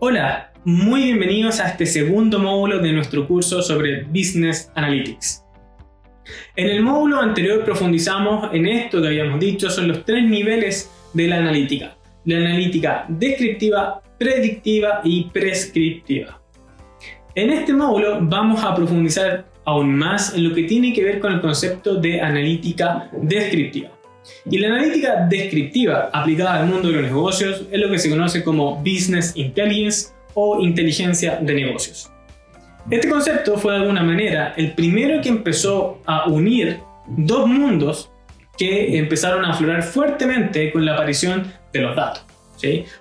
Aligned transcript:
Hola, 0.00 0.52
muy 0.64 1.02
bienvenidos 1.02 1.58
a 1.58 1.70
este 1.70 1.84
segundo 1.84 2.38
módulo 2.38 2.78
de 2.78 2.92
nuestro 2.92 3.26
curso 3.26 3.60
sobre 3.62 4.04
Business 4.04 4.70
Analytics. 4.76 5.42
En 6.54 6.68
el 6.68 6.82
módulo 6.82 7.20
anterior 7.20 7.64
profundizamos 7.64 8.48
en 8.54 8.68
esto 8.68 9.02
que 9.02 9.08
habíamos 9.08 9.40
dicho, 9.40 9.68
son 9.68 9.88
los 9.88 10.04
tres 10.04 10.22
niveles 10.22 10.88
de 11.14 11.26
la 11.26 11.38
analítica. 11.38 11.96
La 12.26 12.36
analítica 12.36 13.06
descriptiva, 13.08 14.00
predictiva 14.16 15.00
y 15.02 15.24
prescriptiva. 15.30 16.40
En 17.34 17.50
este 17.50 17.74
módulo 17.74 18.20
vamos 18.20 18.62
a 18.62 18.76
profundizar 18.76 19.48
aún 19.64 19.96
más 19.96 20.32
en 20.32 20.48
lo 20.48 20.54
que 20.54 20.62
tiene 20.62 20.92
que 20.92 21.02
ver 21.02 21.18
con 21.18 21.32
el 21.32 21.40
concepto 21.40 21.96
de 21.96 22.20
analítica 22.20 23.10
descriptiva. 23.20 23.97
Y 24.50 24.58
la 24.58 24.68
analítica 24.68 25.26
descriptiva 25.28 26.10
aplicada 26.12 26.60
al 26.60 26.66
mundo 26.66 26.88
de 26.88 26.94
los 26.94 27.02
negocios 27.02 27.64
es 27.70 27.80
lo 27.80 27.90
que 27.90 27.98
se 27.98 28.10
conoce 28.10 28.42
como 28.42 28.76
Business 28.76 29.32
Intelligence 29.36 30.08
o 30.34 30.60
inteligencia 30.60 31.36
de 31.36 31.54
negocios. 31.54 32.10
Este 32.90 33.08
concepto 33.08 33.58
fue 33.58 33.72
de 33.72 33.78
alguna 33.80 34.02
manera 34.02 34.54
el 34.56 34.72
primero 34.72 35.20
que 35.20 35.28
empezó 35.28 36.00
a 36.06 36.28
unir 36.28 36.80
dos 37.06 37.46
mundos 37.46 38.10
que 38.56 38.98
empezaron 38.98 39.44
a 39.44 39.50
aflorar 39.50 39.82
fuertemente 39.82 40.72
con 40.72 40.84
la 40.84 40.94
aparición 40.94 41.52
de 41.72 41.80
los 41.80 41.94
datos. 41.94 42.24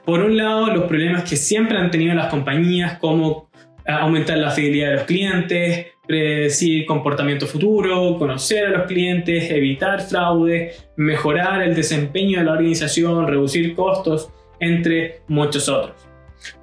Por 0.05 0.19
un 0.19 0.37
lado, 0.37 0.67
los 0.67 0.83
problemas 0.83 1.23
que 1.27 1.35
siempre 1.35 1.77
han 1.77 1.89
tenido 1.89 2.13
las 2.13 2.27
compañías, 2.27 2.99
como 2.99 3.46
aumentar 3.87 4.37
la 4.37 4.51
fidelidad 4.51 4.89
de 4.89 4.95
los 4.95 5.03
clientes, 5.03 5.87
predecir 6.05 6.85
comportamiento 6.85 7.47
futuro, 7.47 8.17
conocer 8.17 8.67
a 8.67 8.69
los 8.69 8.87
clientes, 8.87 9.49
evitar 9.51 10.01
fraude, 10.01 10.73
mejorar 10.95 11.61
el 11.63 11.75
desempeño 11.75 12.39
de 12.39 12.45
la 12.45 12.53
organización, 12.53 13.27
reducir 13.27 13.75
costos, 13.75 14.29
entre 14.59 15.21
muchos 15.27 15.69
otros. 15.69 16.07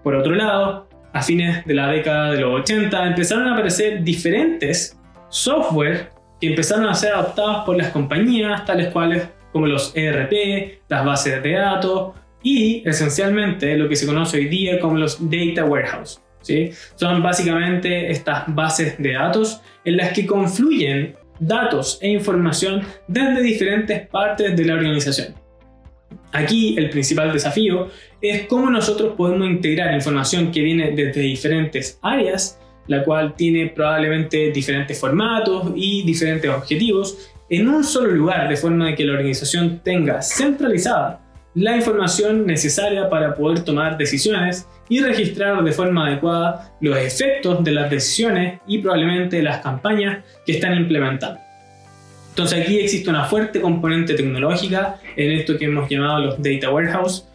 Por 0.03 0.14
otro 0.14 0.34
lado, 0.34 0.89
a 1.12 1.22
fines 1.22 1.64
de 1.64 1.75
la 1.75 1.89
década 1.89 2.33
de 2.33 2.41
los 2.41 2.61
80 2.61 3.06
empezaron 3.06 3.47
a 3.47 3.53
aparecer 3.53 4.03
diferentes 4.03 4.98
software 5.28 6.11
que 6.41 6.48
empezaron 6.48 6.86
a 6.86 6.94
ser 6.94 7.14
adoptados 7.14 7.64
por 7.64 7.77
las 7.77 7.88
compañías, 7.88 8.64
tales 8.64 8.88
cuales 8.88 9.28
como 9.53 9.66
los 9.66 9.97
ERP, 9.97 10.81
las 10.88 11.05
bases 11.05 11.42
de 11.42 11.53
datos 11.53 12.14
y 12.42 12.83
esencialmente 12.88 13.77
lo 13.77 13.88
que 13.88 13.97
se 13.97 14.06
conoce 14.06 14.38
hoy 14.38 14.47
día 14.47 14.81
como 14.81 14.97
los 14.97 15.19
data 15.31 15.64
warehouse. 15.64 16.23
Son 16.97 17.23
básicamente 17.23 18.11
estas 18.11 18.45
bases 18.48 18.97
de 18.98 19.12
datos 19.12 19.61
en 19.84 19.97
las 19.97 20.12
que 20.12 20.27
confluyen 20.27 21.17
datos 21.39 21.98
e 22.00 22.09
información 22.09 22.83
desde 23.09 23.42
diferentes 23.42 24.06
partes 24.09 24.56
de 24.56 24.65
la 24.65 24.75
organización. 24.75 25.34
Aquí 26.33 26.77
el 26.77 26.91
principal 26.91 27.33
desafío 27.33 27.89
es 28.20 28.47
cómo 28.47 28.69
nosotros 28.70 29.15
podemos 29.17 29.48
integrar 29.48 29.95
información 29.95 30.50
que 30.50 30.62
viene 30.62 30.91
desde 30.91 31.20
diferentes 31.20 31.98
áreas, 32.03 32.59
la 32.89 33.05
cual 33.05 33.34
tiene 33.37 33.69
probablemente 33.69 34.50
diferentes 34.50 34.98
formatos 34.98 35.72
y 35.77 36.03
diferentes 36.05 36.50
objetivos, 36.50 37.31
en 37.48 37.69
un 37.69 37.84
solo 37.84 38.11
lugar, 38.11 38.48
de 38.48 38.56
forma 38.56 38.87
de 38.87 38.95
que 38.95 39.05
la 39.05 39.12
organización 39.12 39.81
tenga 39.84 40.22
centralizada 40.22 41.23
la 41.55 41.77
información 41.77 42.47
necesaria 42.47 43.08
para 43.08 43.34
poder 43.34 43.60
tomar 43.60 43.97
decisiones 43.97 44.69
y 44.88 45.00
registrar 45.00 45.62
de 45.62 45.72
forma 45.72 46.08
adecuada 46.08 46.72
los 46.80 46.97
efectos 46.98 47.62
de 47.62 47.70
las 47.72 47.91
decisiones 47.91 48.60
y 48.66 48.78
probablemente 48.78 49.42
las 49.42 49.58
campañas 49.60 50.25
que 50.44 50.52
están 50.52 50.75
implementando. 50.75 51.41
Entonces 52.30 52.62
aquí 52.62 52.80
existe 52.80 53.08
una 53.08 53.25
fuerte 53.25 53.60
componente 53.60 54.14
tecnológica 54.14 54.97
en 55.16 55.32
esto 55.32 55.56
que 55.56 55.66
hemos 55.66 55.88
llamado 55.88 56.19
los 56.19 56.42
data 56.42 56.70
warehouse, 56.70 57.28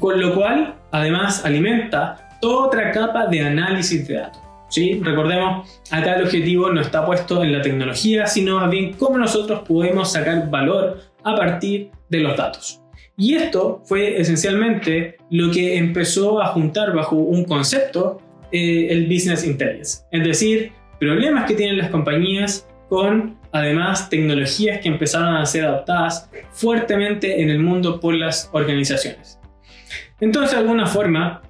con 0.00 0.20
lo 0.20 0.34
cual 0.34 0.74
además 0.90 1.44
alimenta 1.44 2.38
toda 2.40 2.66
otra 2.66 2.90
capa 2.90 3.26
de 3.26 3.42
análisis 3.42 4.08
de 4.08 4.14
datos. 4.14 4.42
¿sí? 4.68 5.00
Recordemos, 5.00 5.80
acá 5.92 6.16
el 6.16 6.24
objetivo 6.24 6.72
no 6.72 6.80
está 6.80 7.06
puesto 7.06 7.44
en 7.44 7.52
la 7.52 7.62
tecnología, 7.62 8.26
sino 8.26 8.58
más 8.58 8.70
bien 8.70 8.94
cómo 8.94 9.16
nosotros 9.16 9.60
podemos 9.60 10.10
sacar 10.10 10.50
valor 10.50 10.98
a 11.22 11.36
partir 11.36 11.90
de 12.08 12.18
los 12.18 12.36
datos. 12.36 12.81
Y 13.22 13.36
esto 13.36 13.80
fue 13.84 14.20
esencialmente 14.20 15.16
lo 15.30 15.52
que 15.52 15.76
empezó 15.78 16.42
a 16.42 16.48
juntar 16.48 16.92
bajo 16.92 17.14
un 17.14 17.44
concepto 17.44 18.20
eh, 18.50 18.88
el 18.90 19.06
Business 19.06 19.46
Intelligence, 19.46 20.02
es 20.10 20.24
decir, 20.24 20.72
problemas 20.98 21.44
que 21.44 21.54
tienen 21.54 21.78
las 21.78 21.90
compañías 21.90 22.66
con 22.88 23.38
además 23.52 24.10
tecnologías 24.10 24.80
que 24.80 24.88
empezaron 24.88 25.36
a 25.36 25.46
ser 25.46 25.66
adaptadas 25.66 26.28
fuertemente 26.50 27.40
en 27.40 27.50
el 27.50 27.60
mundo 27.60 28.00
por 28.00 28.14
las 28.14 28.50
organizaciones. 28.52 29.38
Entonces, 30.20 30.56
de 30.56 30.58
alguna 30.58 30.86
forma, 30.86 31.42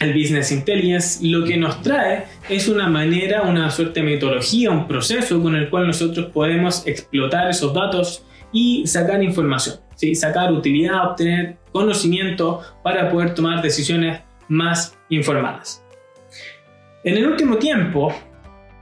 el 0.00 0.14
Business 0.14 0.50
Intelligence 0.50 1.22
lo 1.22 1.44
que 1.44 1.58
nos 1.58 1.82
trae 1.82 2.24
es 2.48 2.66
una 2.66 2.88
manera, 2.88 3.42
una 3.42 3.70
suerte 3.70 4.00
de 4.00 4.06
metodología, 4.06 4.70
un 4.70 4.88
proceso 4.88 5.42
con 5.42 5.54
el 5.54 5.68
cual 5.68 5.86
nosotros 5.86 6.30
podemos 6.32 6.86
explotar 6.86 7.50
esos 7.50 7.74
datos 7.74 8.24
y 8.54 8.86
sacar 8.86 9.22
información 9.22 9.80
sacar 10.14 10.52
utilidad, 10.52 11.10
obtener 11.10 11.56
conocimiento 11.72 12.60
para 12.82 13.10
poder 13.10 13.34
tomar 13.34 13.62
decisiones 13.62 14.20
más 14.48 14.98
informadas. 15.08 15.84
En 17.04 17.16
el 17.16 17.26
último 17.26 17.56
tiempo 17.56 18.12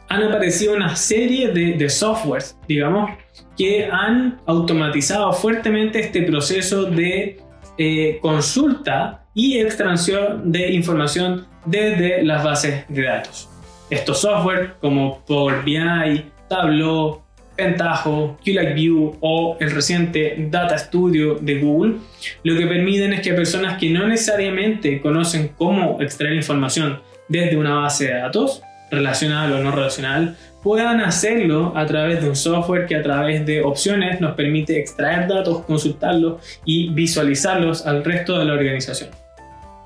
han 0.08 0.22
aparecido 0.22 0.74
una 0.74 0.96
serie 0.96 1.48
de, 1.48 1.74
de 1.74 1.88
softwares, 1.88 2.58
digamos, 2.66 3.10
que 3.56 3.86
han 3.86 4.40
automatizado 4.46 5.32
fuertemente 5.32 6.00
este 6.00 6.22
proceso 6.22 6.84
de 6.84 7.40
eh, 7.76 8.18
consulta 8.22 9.24
y 9.34 9.58
extracción 9.58 10.50
de 10.50 10.72
información 10.72 11.46
desde 11.64 12.24
las 12.24 12.42
bases 12.42 12.84
de 12.88 13.02
datos. 13.02 13.48
Estos 13.90 14.20
software 14.20 14.74
como 14.80 15.24
Power 15.26 15.62
BI, 15.62 16.24
Tableau, 16.48 17.22
Pentaho, 17.58 18.38
QLikeView 18.44 19.16
o 19.20 19.56
el 19.58 19.72
reciente 19.72 20.46
Data 20.48 20.78
Studio 20.78 21.34
de 21.40 21.58
Google, 21.58 21.96
lo 22.44 22.56
que 22.56 22.68
permiten 22.68 23.12
es 23.14 23.20
que 23.20 23.34
personas 23.34 23.78
que 23.78 23.90
no 23.90 24.06
necesariamente 24.06 25.00
conocen 25.00 25.50
cómo 25.58 26.00
extraer 26.00 26.34
información 26.34 27.00
desde 27.28 27.56
una 27.56 27.74
base 27.74 28.06
de 28.06 28.14
datos, 28.14 28.62
relacional 28.92 29.52
o 29.52 29.58
no 29.58 29.72
relacional, 29.72 30.36
puedan 30.62 31.00
hacerlo 31.00 31.72
a 31.74 31.84
través 31.84 32.22
de 32.22 32.28
un 32.28 32.36
software 32.36 32.86
que 32.86 32.94
a 32.94 33.02
través 33.02 33.44
de 33.44 33.60
opciones 33.62 34.20
nos 34.20 34.36
permite 34.36 34.78
extraer 34.78 35.26
datos, 35.26 35.64
consultarlos 35.64 36.60
y 36.64 36.90
visualizarlos 36.90 37.84
al 37.84 38.04
resto 38.04 38.38
de 38.38 38.44
la 38.44 38.52
organización. 38.52 39.10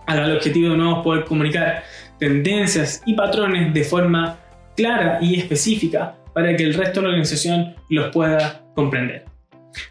Ahora 0.07 0.27
el 0.27 0.37
objetivo 0.37 0.77
nuevo 0.77 0.99
es 0.99 1.05
poder 1.05 1.25
comunicar 1.25 1.85
tendencias 2.19 3.03
y 3.07 3.15
patrones 3.15 3.73
de 3.73 3.83
forma 3.83 4.37
clara 4.77 5.19
y 5.23 5.39
específica 5.39 6.17
para 6.35 6.57
que 6.57 6.65
el 6.65 6.75
resto 6.75 7.01
de 7.01 7.07
la 7.07 7.09
organización 7.11 7.75
los 7.89 8.13
pueda 8.13 8.63
comprender. 8.75 9.25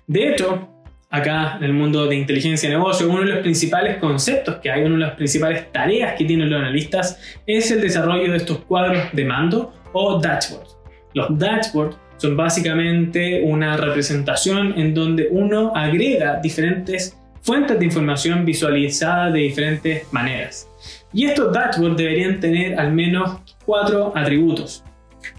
De 0.07 0.29
hecho, 0.29 0.68
acá 1.09 1.57
en 1.57 1.66
el 1.66 1.74
mundo 1.74 2.07
de 2.07 2.16
inteligencia 2.16 2.69
de 2.69 2.75
negocio, 2.75 3.09
uno 3.09 3.19
de 3.19 3.28
los 3.28 3.40
principales 3.40 3.97
conceptos 3.97 4.56
que 4.57 4.72
hay, 4.72 4.84
una 4.84 4.96
de 4.96 5.02
las 5.02 5.16
principales 5.16 5.72
tareas 5.72 6.16
que 6.18 6.25
tienen 6.25 6.50
los 6.50 6.59
analistas 6.59 7.19
es 7.46 7.69
el 7.72 7.81
desarrollo 7.81 8.31
de 8.31 8.38
estos 8.38 8.59
cuadros 8.59 9.03
de 9.12 9.25
mando 9.25 9.74
o 9.94 10.19
dashboards. 10.19 10.78
Los 11.13 11.38
dashboards 11.38 11.97
son 12.18 12.38
básicamente 12.38 13.41
una 13.44 13.75
representación 13.78 14.79
en 14.79 14.94
donde 14.94 15.28
uno 15.31 15.73
agrega 15.75 16.40
diferentes 16.41 17.18
fuentes 17.41 17.78
de 17.79 17.85
información 17.85 18.46
visualizada 18.46 19.31
de 19.31 19.40
diferentes 19.40 20.12
maneras. 20.13 20.68
Y 21.12 21.25
estos 21.25 21.52
dashboards 21.52 21.97
deberían 21.97 22.40
tener 22.40 22.79
al 22.79 22.94
menos 22.94 23.41
cuatro 23.66 24.13
atributos. 24.16 24.84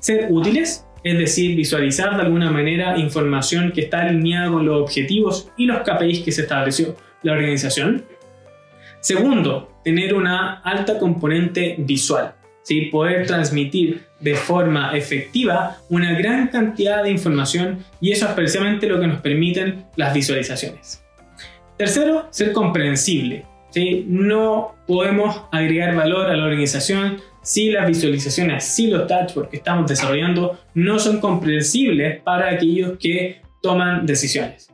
Ser 0.00 0.26
útiles, 0.30 0.84
es 1.04 1.18
decir, 1.18 1.56
visualizar 1.56 2.16
de 2.16 2.22
alguna 2.22 2.50
manera 2.50 2.96
información 2.98 3.72
que 3.72 3.82
está 3.82 4.02
alineada 4.02 4.50
con 4.50 4.66
los 4.66 4.82
objetivos 4.82 5.50
y 5.56 5.66
los 5.66 5.82
KPIs 5.82 6.20
que 6.20 6.32
se 6.32 6.43
estableció 6.43 6.96
la 7.22 7.32
organización. 7.32 8.04
Segundo, 9.00 9.72
tener 9.84 10.14
una 10.14 10.60
alta 10.60 10.99
componente 10.99 11.75
visual, 11.78 12.34
¿sí? 12.62 12.82
poder 12.82 13.26
transmitir 13.26 14.04
de 14.20 14.34
forma 14.34 14.96
efectiva 14.96 15.78
una 15.88 16.16
gran 16.16 16.49
cantidad 16.49 17.02
de 17.02 17.10
información 17.10 17.84
y 18.00 18.12
eso 18.12 18.26
es 18.26 18.32
precisamente 18.32 18.87
lo 18.87 19.00
que 19.00 19.08
nos 19.08 19.20
permiten 19.20 19.87
las 19.96 20.14
visualizaciones. 20.14 21.04
Tercero, 21.76 22.28
ser 22.31 22.52
comprensible. 22.52 23.44
¿sí? 23.70 24.04
No 24.06 24.76
podemos 24.87 25.43
agregar 25.50 25.96
valor 25.96 26.31
a 26.31 26.37
la 26.37 26.44
organización 26.44 27.20
si 27.42 27.70
las 27.70 27.86
visualizaciones, 27.86 28.64
si 28.64 28.86
los 28.86 29.08
dashboards 29.08 29.50
que 29.50 29.56
estamos 29.58 29.88
desarrollando 29.88 30.58
no 30.74 30.98
son 30.98 31.20
comprensibles 31.20 32.20
para 32.22 32.50
aquellos 32.50 32.98
que 32.98 33.42
toman 33.60 34.06
decisiones. 34.06 34.72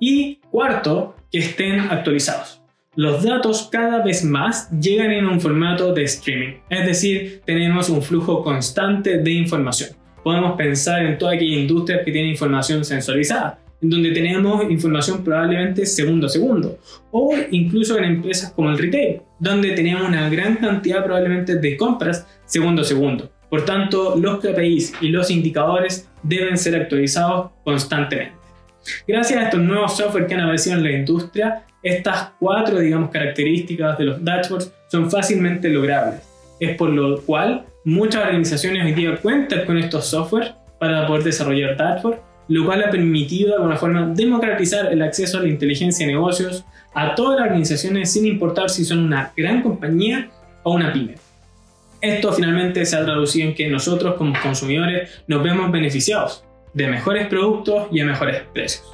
Y 0.00 0.36
cuarto, 0.50 1.14
que 1.30 1.38
estén 1.38 1.80
actualizados. 1.80 2.62
Los 2.94 3.22
datos 3.22 3.68
cada 3.70 4.02
vez 4.02 4.24
más 4.24 4.70
llegan 4.70 5.10
en 5.10 5.26
un 5.26 5.38
formato 5.38 5.92
de 5.92 6.04
streaming, 6.04 6.54
es 6.70 6.86
decir, 6.86 7.42
tenemos 7.44 7.90
un 7.90 8.00
flujo 8.00 8.42
constante 8.42 9.18
de 9.18 9.30
información. 9.32 9.90
Podemos 10.24 10.56
pensar 10.56 11.04
en 11.04 11.18
toda 11.18 11.34
aquella 11.34 11.58
industria 11.58 12.02
que 12.02 12.10
tiene 12.10 12.30
información 12.30 12.84
sensorizada, 12.86 13.58
en 13.82 13.90
donde 13.90 14.12
tenemos 14.12 14.70
información 14.70 15.22
probablemente 15.22 15.84
segundo 15.86 16.26
a 16.26 16.30
segundo, 16.30 16.78
o 17.10 17.34
incluso 17.50 17.98
en 17.98 18.04
empresas 18.04 18.52
como 18.52 18.70
el 18.70 18.78
retail, 18.78 19.20
donde 19.38 19.72
tenemos 19.72 20.08
una 20.08 20.28
gran 20.28 20.56
cantidad 20.56 21.04
probablemente 21.04 21.56
de 21.56 21.76
compras 21.76 22.26
segundo 22.46 22.82
a 22.82 22.84
segundo. 22.84 23.30
Por 23.50 23.64
tanto, 23.64 24.16
los 24.16 24.40
KPIs 24.40 24.94
y 25.00 25.08
los 25.08 25.30
indicadores 25.30 26.08
deben 26.22 26.58
ser 26.58 26.74
actualizados 26.76 27.50
constantemente. 27.64 28.34
Gracias 29.06 29.40
a 29.40 29.44
estos 29.44 29.60
nuevos 29.60 29.96
software 29.96 30.26
que 30.26 30.34
han 30.34 30.40
aparecido 30.40 30.76
en 30.76 30.82
la 30.82 30.92
industria, 30.92 31.64
estas 31.82 32.30
cuatro, 32.40 32.78
digamos, 32.78 33.10
características 33.10 33.98
de 33.98 34.04
los 34.04 34.24
dashboards 34.24 34.72
son 34.88 35.10
fácilmente 35.10 35.68
logrables. 35.68 36.22
Es 36.58 36.76
por 36.76 36.90
lo 36.90 37.20
cual 37.22 37.66
muchas 37.84 38.24
organizaciones 38.24 38.84
hoy 38.84 38.92
día 38.92 39.16
cuentan 39.20 39.64
con 39.66 39.78
estos 39.78 40.06
software 40.06 40.54
para 40.80 41.06
poder 41.06 41.22
desarrollar 41.24 41.76
dashboards, 41.76 42.20
lo 42.48 42.64
cual 42.64 42.84
ha 42.84 42.90
permitido 42.90 43.50
de 43.50 43.54
alguna 43.56 43.76
forma 43.76 44.06
democratizar 44.06 44.92
el 44.92 45.02
acceso 45.02 45.38
a 45.38 45.42
la 45.42 45.48
inteligencia 45.48 46.06
de 46.06 46.12
negocios 46.12 46.64
a 46.94 47.14
todas 47.14 47.38
las 47.38 47.48
organizaciones 47.48 48.12
sin 48.12 48.26
importar 48.26 48.70
si 48.70 48.84
son 48.84 49.00
una 49.00 49.32
gran 49.36 49.62
compañía 49.62 50.30
o 50.62 50.74
una 50.74 50.92
pyme. 50.92 51.16
Esto 52.00 52.32
finalmente 52.32 52.84
se 52.86 52.96
ha 52.96 53.04
traducido 53.04 53.48
en 53.48 53.54
que 53.54 53.68
nosotros 53.68 54.14
como 54.16 54.34
consumidores 54.42 55.10
nos 55.26 55.42
vemos 55.42 55.70
beneficiados 55.72 56.44
de 56.72 56.88
mejores 56.88 57.26
productos 57.26 57.88
y 57.90 58.00
a 58.00 58.04
mejores 58.04 58.42
precios. 58.52 58.86